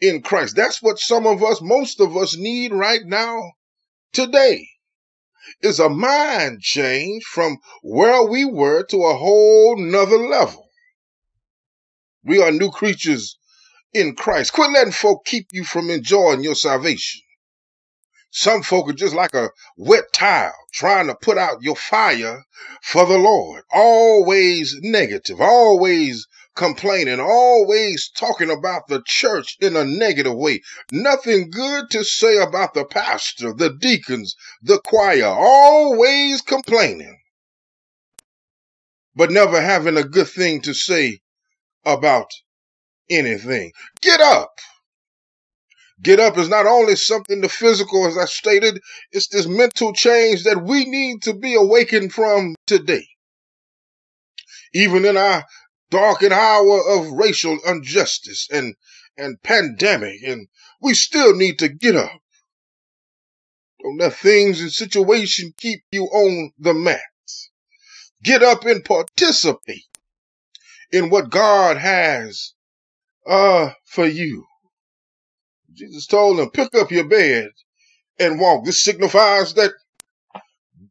in 0.00 0.22
Christ. 0.22 0.56
That's 0.56 0.82
what 0.82 0.98
some 0.98 1.26
of 1.26 1.42
us, 1.42 1.60
most 1.60 2.00
of 2.00 2.16
us 2.16 2.36
need 2.36 2.72
right 2.72 3.02
now, 3.04 3.52
today, 4.12 4.68
is 5.62 5.80
a 5.80 5.88
mind 5.88 6.60
change 6.60 7.24
from 7.24 7.58
where 7.82 8.22
we 8.22 8.44
were 8.44 8.84
to 8.84 9.04
a 9.04 9.16
whole 9.16 9.76
nother 9.78 10.18
level. 10.18 10.68
We 12.24 12.42
are 12.42 12.50
new 12.50 12.70
creatures 12.70 13.38
in 13.92 14.14
Christ. 14.16 14.52
Quit 14.52 14.70
letting 14.70 14.92
folk 14.92 15.24
keep 15.24 15.46
you 15.52 15.64
from 15.64 15.90
enjoying 15.90 16.42
your 16.42 16.56
salvation. 16.56 17.22
Some 18.30 18.62
folk 18.62 18.90
are 18.90 18.94
just 18.94 19.14
like 19.14 19.34
a 19.34 19.50
wet 19.76 20.04
tile 20.12 20.54
trying 20.76 21.06
to 21.06 21.14
put 21.14 21.38
out 21.38 21.62
your 21.62 21.74
fire 21.74 22.44
for 22.82 23.06
the 23.06 23.16
Lord. 23.16 23.64
Always 23.72 24.76
negative, 24.82 25.40
always 25.40 26.28
complaining, 26.54 27.18
always 27.18 28.10
talking 28.10 28.50
about 28.50 28.86
the 28.88 29.02
church 29.06 29.56
in 29.60 29.74
a 29.74 29.84
negative 29.84 30.34
way. 30.34 30.60
Nothing 30.92 31.50
good 31.50 31.90
to 31.90 32.04
say 32.04 32.36
about 32.36 32.74
the 32.74 32.84
pastor, 32.84 33.54
the 33.54 33.70
deacons, 33.70 34.36
the 34.62 34.78
choir, 34.78 35.26
always 35.26 36.42
complaining, 36.42 37.18
but 39.14 39.30
never 39.30 39.60
having 39.60 39.96
a 39.96 40.04
good 40.04 40.28
thing 40.28 40.60
to 40.62 40.74
say 40.74 41.20
about 41.86 42.30
anything. 43.08 43.72
Get 44.02 44.20
up. 44.20 44.58
Get 46.02 46.20
up 46.20 46.36
is 46.36 46.48
not 46.48 46.66
only 46.66 46.94
something 46.94 47.40
the 47.40 47.48
physical, 47.48 48.06
as 48.06 48.18
I 48.18 48.26
stated, 48.26 48.80
it's 49.12 49.28
this 49.28 49.46
mental 49.46 49.94
change 49.94 50.44
that 50.44 50.62
we 50.62 50.84
need 50.84 51.22
to 51.22 51.32
be 51.32 51.54
awakened 51.54 52.12
from 52.12 52.54
today. 52.66 53.08
Even 54.74 55.06
in 55.06 55.16
our 55.16 55.44
darkened 55.90 56.34
hour 56.34 56.82
of 56.90 57.12
racial 57.12 57.58
injustice 57.66 58.48
and, 58.52 58.74
and 59.16 59.42
pandemic, 59.42 60.22
and 60.22 60.48
we 60.82 60.92
still 60.92 61.34
need 61.34 61.58
to 61.60 61.68
get 61.68 61.96
up. 61.96 62.20
Don't 63.82 63.98
let 63.98 64.12
things 64.14 64.60
and 64.60 64.72
situation 64.72 65.54
keep 65.58 65.80
you 65.92 66.04
on 66.04 66.52
the 66.58 66.74
mat. 66.74 67.00
Get 68.22 68.42
up 68.42 68.64
and 68.66 68.84
participate 68.84 69.86
in 70.90 71.08
what 71.08 71.30
God 71.30 71.76
has 71.78 72.52
uh 73.26 73.70
for 73.84 74.06
you. 74.06 74.44
Jesus 75.76 76.06
told 76.06 76.40
him, 76.40 76.50
pick 76.50 76.74
up 76.74 76.90
your 76.90 77.06
bed 77.06 77.50
and 78.18 78.40
walk. 78.40 78.64
This 78.64 78.82
signifies 78.82 79.54
that 79.54 79.72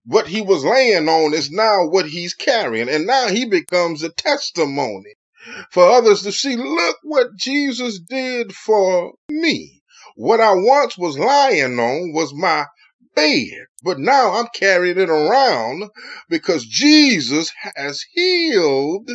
what 0.05 0.27
he 0.27 0.41
was 0.41 0.63
laying 0.63 1.09
on 1.09 1.33
is 1.33 1.51
now 1.51 1.87
what 1.87 2.07
he's 2.07 2.33
carrying. 2.33 2.89
And 2.89 3.07
now 3.07 3.27
he 3.27 3.45
becomes 3.45 4.03
a 4.03 4.09
testimony 4.09 5.15
for 5.71 5.83
others 5.83 6.21
to 6.23 6.31
see, 6.31 6.55
look 6.55 6.97
what 7.03 7.35
Jesus 7.35 7.99
did 7.99 8.53
for 8.53 9.13
me. 9.29 9.81
What 10.15 10.39
I 10.39 10.53
once 10.53 10.97
was 10.97 11.17
lying 11.17 11.79
on 11.79 12.13
was 12.13 12.33
my 12.33 12.65
bed, 13.15 13.65
but 13.83 13.99
now 13.99 14.33
I'm 14.33 14.47
carrying 14.53 14.99
it 14.99 15.09
around 15.09 15.89
because 16.29 16.65
Jesus 16.65 17.51
has 17.75 18.03
healed 18.13 19.09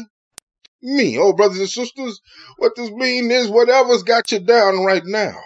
me. 0.83 1.19
Oh, 1.19 1.33
brothers 1.33 1.59
and 1.61 1.69
sisters, 1.69 2.21
what 2.59 2.77
this 2.77 2.91
means 2.91 3.33
is 3.33 3.49
whatever's 3.49 4.03
got 4.03 4.33
you 4.33 4.41
down 4.41 4.85
right 4.85 5.05
now 5.05 5.39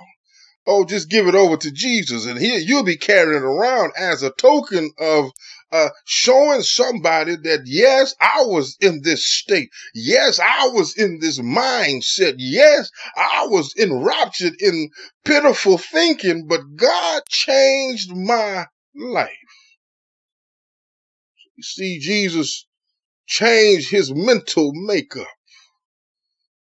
oh, 0.66 0.85
just 0.85 1.11
give 1.11 1.26
it 1.26 1.35
over 1.35 1.56
to 1.56 1.71
Jesus. 1.71 2.26
And 2.26 2.38
here 2.38 2.59
you'll 2.59 2.85
be 2.85 2.97
carrying 2.97 3.42
it 3.42 3.44
around 3.44 3.92
as 3.99 4.23
a 4.23 4.30
token 4.30 4.90
of 4.99 5.30
uh, 5.73 5.88
showing 6.04 6.62
somebody 6.62 7.37
that, 7.37 7.62
yes, 7.64 8.14
I 8.21 8.42
was 8.42 8.76
in 8.80 9.02
this 9.02 9.26
state. 9.26 9.71
Yes, 9.94 10.38
I 10.38 10.68
was 10.68 10.97
in 10.97 11.18
this 11.21 11.40
mindset. 11.40 12.35
Yes, 12.38 12.90
I 13.16 13.47
was 13.49 13.75
enraptured 13.76 14.54
in 14.61 14.90
pitiful 15.25 15.78
thinking, 15.78 16.47
but 16.47 16.61
God 16.76 17.23
changed 17.28 18.14
my 18.14 18.66
life. 18.94 19.30
You 21.56 21.62
see, 21.62 21.99
Jesus 21.99 22.66
changed 23.26 23.90
his 23.90 24.12
mental 24.14 24.73
makeup. 24.75 25.26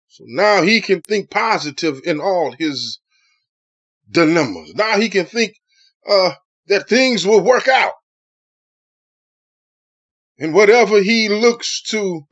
So 0.09 0.25
now 0.27 0.63
he 0.63 0.81
can 0.81 1.01
think 1.01 1.31
positive 1.31 2.01
in 2.05 2.21
all 2.21 2.53
his 2.59 2.99
dilemmas. 4.11 4.75
Now 4.75 4.99
he 4.99 5.09
can 5.09 5.27
think 5.27 5.55
uh, 6.09 6.33
that 6.67 6.89
things 6.89 7.27
will 7.27 7.41
work 7.41 7.69
out. 7.69 7.93
And 10.39 10.55
whatever 10.55 11.03
he 11.03 11.29
looks 11.29 11.83
to 11.89 12.23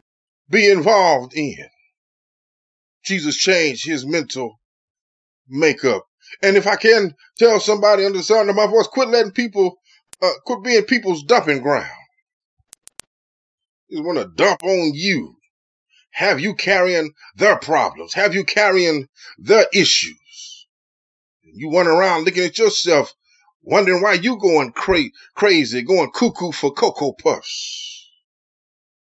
be 0.49 0.71
involved 0.71 1.35
in, 1.35 1.69
Jesus 3.05 3.37
changed 3.37 3.87
his 3.87 4.07
mental 4.07 4.59
makeup. 5.49 6.05
And 6.43 6.57
if 6.57 6.67
I 6.67 6.77
can 6.77 7.15
tell 7.39 7.61
somebody 7.61 8.05
under 8.05 8.19
the 8.19 8.25
sound 8.25 8.51
of 8.51 8.57
my 8.57 8.67
voice, 8.67 8.87
quit 8.87 9.09
letting 9.09 9.33
people, 9.33 9.77
uh, 10.23 10.31
quit 10.45 10.63
being 10.63 10.85
people's 10.85 11.23
dumping 11.23 11.61
ground. 11.61 11.91
They 13.91 14.01
want 14.01 14.19
to 14.19 14.31
dump 14.37 14.63
on 14.63 14.93
you. 14.95 15.37
Have 16.13 16.41
you 16.41 16.55
carrying 16.55 17.13
their 17.37 17.57
problems? 17.57 18.15
Have 18.15 18.35
you 18.35 18.45
carrying 18.45 19.07
their 19.39 19.67
issues? 19.73 20.19
You 21.55 21.71
run 21.73 21.87
around 21.87 22.25
looking 22.25 22.45
at 22.45 22.59
yourself, 22.59 23.15
wondering 23.63 24.03
why 24.03 24.15
you 24.15 24.39
going 24.39 24.73
cra- 24.73 25.11
crazy, 25.35 25.83
going 25.83 26.11
cuckoo 26.11 26.53
for 26.53 26.73
Cocoa 26.73 27.13
Puffs. 27.13 28.11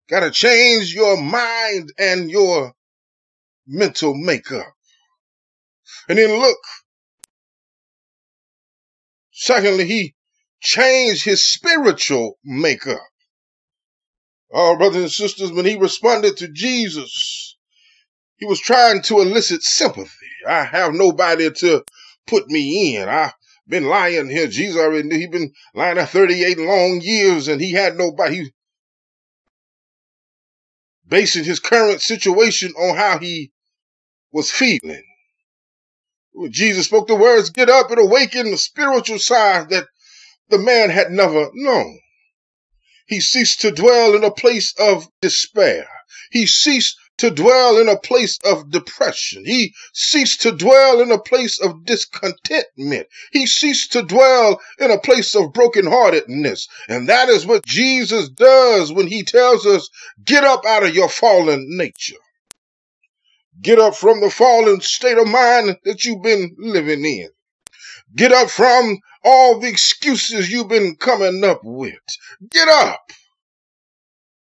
Gotta 0.08 0.30
change 0.30 0.92
your 0.92 1.16
mind 1.20 1.92
and 1.98 2.30
your 2.30 2.74
mental 3.66 4.14
makeup. 4.14 4.66
And 6.08 6.18
then 6.18 6.38
look. 6.38 6.58
Secondly, 9.32 9.86
he 9.86 10.14
changed 10.60 11.24
his 11.24 11.44
spiritual 11.44 12.38
makeup. 12.44 13.00
Oh, 14.52 14.76
brothers 14.76 15.02
and 15.02 15.12
sisters, 15.12 15.52
when 15.52 15.64
he 15.64 15.76
responded 15.76 16.36
to 16.38 16.48
Jesus, 16.48 17.56
he 18.36 18.46
was 18.46 18.60
trying 18.60 19.02
to 19.02 19.20
elicit 19.20 19.62
sympathy. 19.62 20.10
I 20.48 20.64
have 20.64 20.92
nobody 20.92 21.50
to 21.50 21.84
put 22.26 22.48
me 22.48 22.96
in. 22.96 23.08
I've 23.08 23.32
been 23.68 23.84
lying 23.84 24.28
here. 24.28 24.46
Jesus 24.46 24.80
already 24.80 25.08
knew 25.08 25.18
he'd 25.18 25.30
been 25.30 25.52
lying 25.74 25.96
there 25.96 26.06
38 26.06 26.58
long 26.58 27.00
years 27.02 27.48
and 27.48 27.60
he 27.60 27.72
had 27.72 27.96
nobody. 27.96 28.36
He 28.36 28.52
basing 31.10 31.44
his 31.44 31.60
current 31.60 32.00
situation 32.00 32.72
on 32.78 32.96
how 32.96 33.18
he 33.18 33.50
was 34.32 34.50
feeling. 34.50 35.02
When 36.32 36.52
Jesus 36.52 36.86
spoke 36.86 37.08
the 37.08 37.16
words, 37.16 37.50
get 37.50 37.68
up 37.68 37.90
and 37.90 37.98
awaken 37.98 38.50
the 38.50 38.56
spiritual 38.56 39.18
side 39.18 39.70
that 39.70 39.88
the 40.48 40.58
man 40.58 40.88
had 40.88 41.10
never 41.10 41.50
known. 41.52 41.98
He 43.06 43.20
ceased 43.20 43.60
to 43.62 43.72
dwell 43.72 44.14
in 44.14 44.22
a 44.22 44.30
place 44.30 44.72
of 44.78 45.08
despair. 45.20 45.88
He 46.30 46.46
ceased 46.46 46.96
to 47.20 47.30
dwell 47.30 47.78
in 47.78 47.86
a 47.86 47.98
place 47.98 48.38
of 48.46 48.70
depression. 48.70 49.44
He 49.44 49.74
ceased 49.92 50.40
to 50.40 50.52
dwell 50.52 51.02
in 51.02 51.12
a 51.12 51.20
place 51.20 51.60
of 51.60 51.84
discontentment. 51.84 53.08
He 53.30 53.46
ceased 53.46 53.92
to 53.92 54.02
dwell 54.02 54.58
in 54.78 54.90
a 54.90 54.98
place 54.98 55.34
of 55.34 55.52
brokenheartedness. 55.52 56.66
And 56.88 57.10
that 57.10 57.28
is 57.28 57.44
what 57.44 57.66
Jesus 57.66 58.30
does 58.30 58.90
when 58.90 59.06
he 59.06 59.22
tells 59.22 59.66
us, 59.66 59.90
get 60.24 60.44
up 60.44 60.64
out 60.64 60.82
of 60.82 60.94
your 60.94 61.10
fallen 61.10 61.66
nature. 61.76 62.16
Get 63.60 63.78
up 63.78 63.94
from 63.94 64.22
the 64.22 64.30
fallen 64.30 64.80
state 64.80 65.18
of 65.18 65.28
mind 65.28 65.76
that 65.84 66.06
you've 66.06 66.22
been 66.22 66.56
living 66.58 67.04
in. 67.04 67.28
Get 68.16 68.32
up 68.32 68.48
from 68.48 68.96
all 69.22 69.60
the 69.60 69.68
excuses 69.68 70.50
you've 70.50 70.68
been 70.68 70.96
coming 70.96 71.44
up 71.44 71.60
with. 71.62 71.98
Get 72.50 72.68
up 72.68 73.12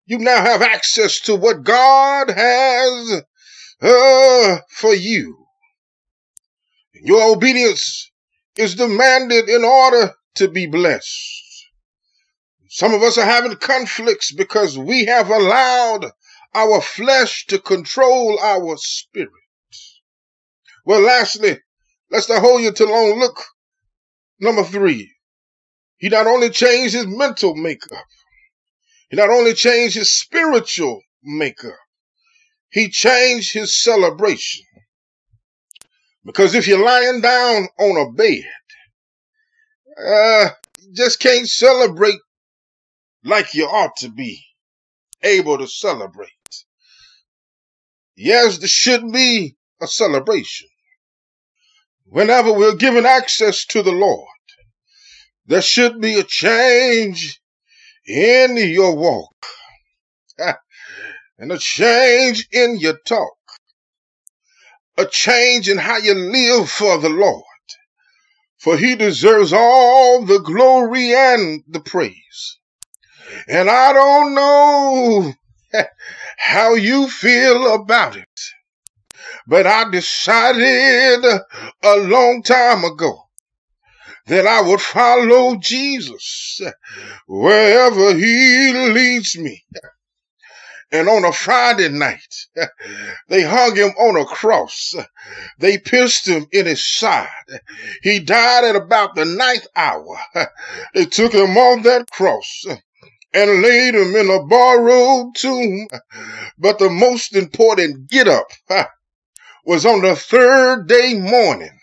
you 0.06 0.18
now 0.18 0.40
have 0.40 0.62
access 0.62 1.20
to 1.20 1.34
what 1.34 1.64
God 1.64 2.30
has 2.30 3.22
uh, 3.82 4.58
for 4.70 4.94
you. 4.94 5.46
Your 6.94 7.34
obedience 7.34 8.10
is 8.56 8.76
demanded 8.76 9.48
in 9.48 9.64
order 9.64 10.14
to 10.36 10.48
be 10.48 10.66
blessed. 10.66 11.42
Some 12.68 12.94
of 12.94 13.02
us 13.02 13.18
are 13.18 13.24
having 13.24 13.56
conflicts 13.56 14.32
because 14.32 14.78
we 14.78 15.06
have 15.06 15.28
allowed 15.28 16.10
our 16.54 16.80
flesh 16.80 17.46
to 17.46 17.58
control 17.58 18.38
our 18.40 18.76
spirit. 18.76 19.30
Well, 20.84 21.00
lastly, 21.00 21.58
let's 22.10 22.28
not 22.28 22.40
hold 22.42 22.62
you 22.62 22.72
too 22.72 22.86
long. 22.86 23.18
Look, 23.18 23.42
number 24.38 24.62
three, 24.62 25.12
He 25.96 26.08
not 26.08 26.26
only 26.26 26.50
changed 26.50 26.94
his 26.94 27.06
mental 27.06 27.54
makeup, 27.54 28.04
he 29.08 29.16
not 29.16 29.30
only 29.30 29.54
changed 29.54 29.96
his 29.96 30.12
spiritual 30.12 31.00
makeup, 31.22 31.78
he 32.70 32.88
changed 32.88 33.52
his 33.52 33.80
celebration. 33.82 34.64
Because 36.24 36.54
if 36.54 36.66
you're 36.66 36.84
lying 36.84 37.20
down 37.20 37.68
on 37.78 38.08
a 38.08 38.12
bed, 38.12 38.44
uh, 39.98 40.50
you 40.78 40.92
just 40.92 41.20
can't 41.20 41.48
celebrate 41.48 42.18
like 43.24 43.54
you 43.54 43.64
ought 43.64 43.96
to 43.98 44.08
be 44.08 44.44
able 45.22 45.58
to 45.58 45.66
celebrate. 45.66 46.30
Yes, 48.16 48.58
there 48.58 48.68
should 48.68 49.12
be 49.12 49.56
a 49.80 49.86
celebration. 49.86 50.68
Whenever 52.06 52.52
we're 52.52 52.76
given 52.76 53.04
access 53.04 53.64
to 53.66 53.82
the 53.82 53.92
Lord, 53.92 54.28
there 55.46 55.62
should 55.62 56.00
be 56.00 56.18
a 56.18 56.24
change 56.24 57.40
in 58.06 58.56
your 58.56 58.94
walk 58.94 59.46
and 61.38 61.52
a 61.52 61.58
change 61.58 62.48
in 62.52 62.78
your 62.78 62.98
talk, 63.04 63.36
a 64.96 65.06
change 65.06 65.68
in 65.68 65.78
how 65.78 65.98
you 65.98 66.14
live 66.14 66.70
for 66.70 66.98
the 66.98 67.08
Lord. 67.08 67.42
For 68.58 68.76
he 68.76 68.96
deserves 68.96 69.52
all 69.52 70.24
the 70.24 70.40
glory 70.40 71.14
and 71.14 71.62
the 71.68 71.80
praise. 71.80 72.58
And 73.48 73.68
I 73.68 73.92
don't 73.92 74.34
know 74.34 75.34
how 76.38 76.74
you 76.74 77.08
feel 77.08 77.74
about 77.74 78.16
it, 78.16 78.40
but 79.46 79.66
I 79.66 79.90
decided 79.90 81.24
a 81.82 81.96
long 81.96 82.42
time 82.42 82.84
ago 82.84 83.25
that 84.26 84.46
I 84.46 84.60
would 84.62 84.80
follow 84.80 85.56
Jesus 85.56 86.60
wherever 87.26 88.14
he 88.14 88.72
leads 88.72 89.38
me. 89.38 89.64
And 90.92 91.08
on 91.08 91.24
a 91.24 91.32
Friday 91.32 91.88
night, 91.88 92.46
they 93.28 93.42
hung 93.42 93.74
him 93.74 93.90
on 93.98 94.16
a 94.16 94.24
cross. 94.24 94.94
They 95.58 95.78
pierced 95.78 96.28
him 96.28 96.46
in 96.52 96.66
his 96.66 96.84
side. 96.84 97.28
He 98.02 98.20
died 98.20 98.64
at 98.64 98.76
about 98.76 99.16
the 99.16 99.24
ninth 99.24 99.66
hour. 99.74 100.16
They 100.94 101.06
took 101.06 101.32
him 101.32 101.56
on 101.56 101.82
that 101.82 102.08
cross 102.10 102.64
and 103.34 103.62
laid 103.62 103.96
him 103.96 104.14
in 104.14 104.30
a 104.30 104.44
borrowed 104.44 105.34
tomb. 105.34 105.88
But 106.56 106.78
the 106.78 106.90
most 106.90 107.34
important 107.34 108.08
get 108.08 108.28
up 108.28 108.46
was 109.64 109.84
on 109.84 110.02
the 110.02 110.14
third 110.14 110.86
day 110.86 111.14
morning 111.14 111.76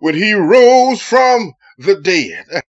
when 0.00 0.14
he 0.14 0.34
rose 0.34 1.00
from 1.00 1.54
the 1.78 2.00
dead. 2.00 2.62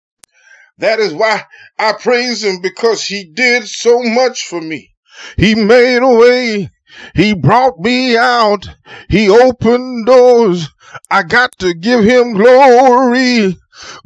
That 0.78 0.98
is 0.98 1.12
why 1.12 1.42
I 1.78 1.92
praise 1.92 2.42
him 2.42 2.60
because 2.60 3.04
he 3.04 3.30
did 3.32 3.68
so 3.68 4.02
much 4.02 4.46
for 4.46 4.60
me. 4.60 4.92
He 5.36 5.54
made 5.54 5.98
a 5.98 6.08
way. 6.08 6.70
He 7.14 7.34
brought 7.34 7.78
me 7.78 8.16
out. 8.16 8.68
He 9.08 9.28
opened 9.30 10.06
doors. 10.06 10.68
I 11.10 11.22
got 11.22 11.56
to 11.58 11.74
give 11.74 12.04
him 12.04 12.32
glory. 12.34 13.56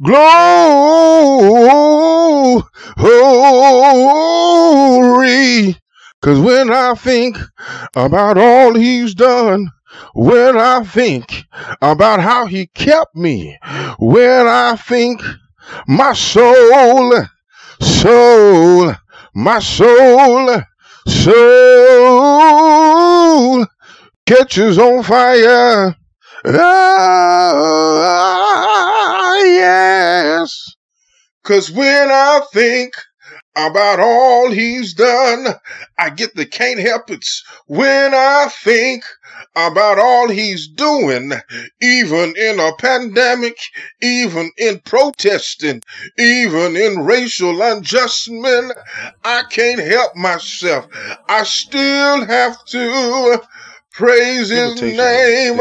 Glory. 0.01 0.37
Cause 6.21 6.39
when 6.39 6.71
I 6.71 6.93
think 6.95 7.37
about 7.95 8.37
all 8.37 8.73
he's 8.73 9.13
done, 9.13 9.69
when 10.13 10.57
I 10.57 10.83
think 10.83 11.45
about 11.81 12.19
how 12.19 12.45
he 12.45 12.67
kept 12.67 13.15
me, 13.15 13.57
when 13.99 14.47
I 14.47 14.75
think 14.75 15.21
my 15.87 16.13
soul, 16.13 17.13
soul, 17.81 18.93
my 19.33 19.59
soul, 19.59 20.61
soul 21.07 22.07
catches 24.25 24.77
on 24.77 25.03
fire. 25.03 25.95
Ah, 26.45 27.43
yes. 29.43 30.75
Cause 31.43 31.71
when 31.71 32.09
I 32.11 32.41
think 32.53 32.93
about 33.57 33.99
all 33.99 34.51
he's 34.51 34.93
done. 34.93 35.47
I 35.97 36.11
get 36.11 36.35
the 36.35 36.45
can't 36.45 36.79
help 36.79 37.09
it 37.09 37.25
when 37.65 38.13
I 38.13 38.47
think 38.63 39.03
about 39.57 39.97
all 39.97 40.29
he's 40.29 40.67
doing, 40.67 41.31
even 41.81 42.35
in 42.37 42.59
a 42.59 42.71
pandemic, 42.77 43.57
even 44.01 44.51
in 44.57 44.79
protesting, 44.81 45.81
even 46.17 46.75
in 46.77 46.99
racial 47.05 47.59
adjustment. 47.63 48.71
I 49.23 49.43
can't 49.49 49.81
help 49.81 50.15
myself. 50.15 50.85
I 51.27 51.43
still 51.43 52.25
have 52.25 52.63
to 52.65 53.41
praise 53.93 54.49
his 54.49 54.79
name. 54.81 55.57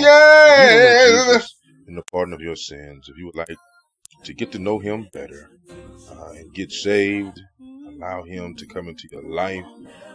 Yes. 0.00 1.54
In 1.86 1.94
the 1.94 2.02
pardon 2.10 2.34
of 2.34 2.40
your 2.40 2.56
sins, 2.56 3.08
if 3.08 3.16
you 3.16 3.26
would 3.26 3.36
like 3.36 3.56
to 4.24 4.34
get 4.34 4.52
to 4.52 4.58
know 4.58 4.78
him 4.80 5.08
better 5.12 5.50
uh, 6.10 6.30
and 6.32 6.52
get 6.52 6.72
saved, 6.72 7.40
allow 7.88 8.22
him 8.24 8.54
to 8.56 8.66
come 8.66 8.88
into 8.88 9.08
your 9.12 9.22
life, 9.22 9.64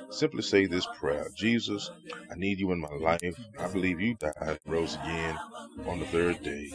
simply 0.10 0.42
say 0.42 0.66
this 0.66 0.88
prayer 1.00 1.28
Jesus, 1.36 1.92
I 2.32 2.36
need 2.36 2.60
you 2.60 2.72
in 2.72 2.80
my 2.80 2.94
life. 2.94 3.40
I 3.60 3.68
believe 3.68 4.00
you 4.00 4.16
died, 4.16 4.60
rose 4.66 4.96
again 4.96 5.38
on 5.86 6.00
the 6.00 6.06
third 6.06 6.42
day. 6.44 6.72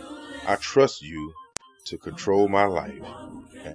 I 0.46 0.56
trust 0.56 1.02
you 1.02 1.32
to 1.86 1.98
control 1.98 2.48
my 2.48 2.64
life 2.64 3.02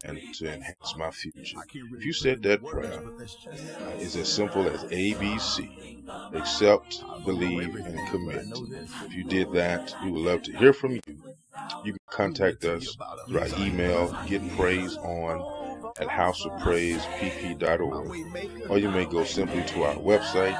and 0.03 0.19
to 0.35 0.53
enhance 0.53 0.95
my 0.97 1.11
future. 1.11 1.57
If 1.73 2.05
you 2.05 2.13
said 2.13 2.43
that 2.43 2.65
prayer, 2.65 3.01
uh, 3.19 3.91
it's 3.97 4.15
as 4.15 4.31
simple 4.31 4.67
as 4.67 4.83
ABC 4.85 6.03
accept, 6.33 7.03
believe, 7.23 7.75
and 7.75 8.07
commit. 8.09 8.47
If 9.05 9.13
you 9.13 9.23
did 9.23 9.51
that, 9.53 9.93
we 10.03 10.11
would 10.11 10.21
love 10.21 10.43
to 10.43 10.57
hear 10.57 10.73
from 10.73 10.93
you. 10.93 11.01
You 11.83 11.93
can 11.93 11.99
contact 12.09 12.63
us 12.65 12.95
through 13.27 13.39
our 13.39 13.47
email, 13.59 14.09
getpraise.on 14.27 15.64
at 15.99 16.07
houseofpraisepp.org, 16.07 18.69
or 18.69 18.77
you 18.77 18.91
may 18.91 19.05
go 19.05 19.23
simply 19.23 19.63
to 19.63 19.83
our 19.83 19.95
website, 19.95 20.55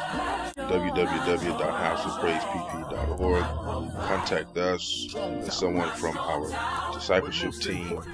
www.houseofpraisepp.org. 0.56 3.44
Contact 4.08 4.58
us, 4.58 5.14
and 5.18 5.52
someone 5.52 5.90
from 5.92 6.18
our 6.18 6.48
discipleship 6.94 7.52
team 7.54 7.90
will 7.90 8.06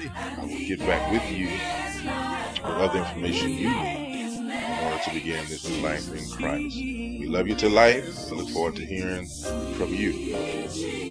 get 0.48 0.80
back 0.80 1.12
with 1.12 1.32
you 1.32 1.46
with 1.48 2.66
other 2.66 2.98
information 3.00 3.52
you 3.52 3.70
need 3.70 4.18
in 4.42 4.52
order 4.86 5.00
to 5.04 5.14
begin 5.14 5.46
this 5.48 5.70
new 5.70 5.82
life 5.82 6.12
in 6.14 6.28
Christ. 6.30 6.76
We 6.76 7.28
love 7.28 7.48
you 7.48 7.56
to 7.56 7.70
life. 7.70 8.32
We 8.32 8.38
look 8.38 8.50
forward 8.50 8.76
to 8.78 8.86
hearing 8.86 9.28
from 9.76 9.94
you. 9.94 11.11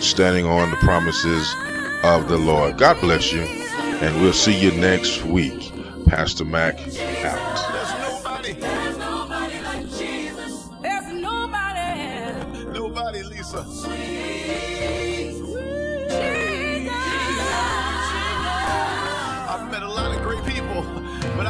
and 0.00 0.06
standing 0.06 0.46
on 0.46 0.70
the 0.70 0.78
promises 0.78 1.54
of 2.02 2.26
the 2.26 2.38
Lord. 2.38 2.78
God 2.78 2.98
bless 3.02 3.34
you, 3.34 3.42
and 3.42 4.18
we'll 4.22 4.32
see 4.32 4.58
you 4.58 4.70
next 4.72 5.22
week. 5.24 5.70
Pastor 6.06 6.46
Mac 6.46 6.78
out. 7.22 7.36
There's 8.58 8.96
nobody 8.96 9.60
like 9.60 9.90
Jesus. 9.90 10.68
There's 10.80 11.12
nobody. 11.12 12.72
Nobody, 12.72 13.22
Lisa. 13.24 13.58
I've 19.50 19.70
met 19.70 19.82
a 19.82 19.88
lot 19.88 20.16
of 20.16 20.22
great 20.22 20.44
people, 20.46 20.82
but 21.36 21.46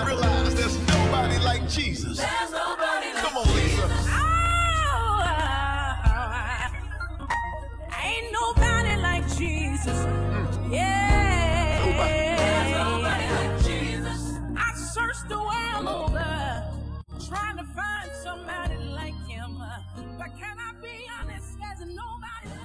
can 20.39 20.57
I 20.59 20.73
be 20.83 21.07
honest? 21.21 21.59
There's 21.59 21.81
nobody 21.89 22.60